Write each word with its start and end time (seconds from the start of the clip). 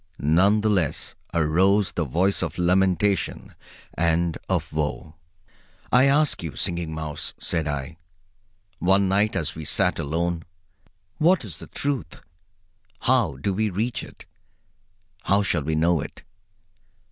None 0.17 0.61
the 0.61 0.69
less 0.71 1.13
arose 1.31 1.91
the 1.91 2.05
voice 2.05 2.41
of 2.41 2.57
lamentation 2.57 3.53
and 3.93 4.35
of 4.49 4.73
woe. 4.73 5.13
"I 5.91 6.05
ask 6.05 6.41
you, 6.41 6.55
Singing 6.55 6.91
Mouse," 6.95 7.35
said 7.37 7.67
I, 7.67 7.97
one 8.79 9.07
night 9.07 9.35
as 9.35 9.53
we 9.53 9.63
sat 9.63 9.99
alone, 9.99 10.41
"what 11.19 11.45
is 11.45 11.57
the 11.57 11.67
Truth? 11.67 12.19
How 13.01 13.35
do 13.37 13.53
we 13.53 13.69
reach 13.69 14.01
it? 14.03 14.25
How 15.25 15.43
shall 15.43 15.61
we 15.61 15.75
know 15.75 16.01
it? 16.01 16.23